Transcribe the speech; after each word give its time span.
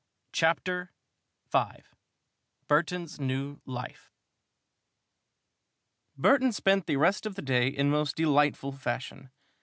CHAPTER 0.31 0.93
V 1.51 1.73
BURTON'S 2.67 3.19
NEW 3.19 3.61
LIFE 3.67 4.09
Burton 6.17 6.51
spent 6.51 6.87
the 6.87 6.95
rest 6.97 7.27
of 7.27 7.35
the 7.35 7.41
day 7.43 7.67
in 7.67 7.91
most 7.91 8.15
delightful 8.15 8.71
fashion. 8.71 9.29